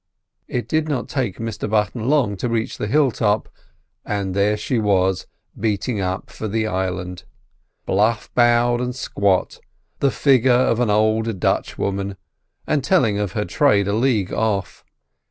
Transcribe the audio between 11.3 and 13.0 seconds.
Dutch woman, and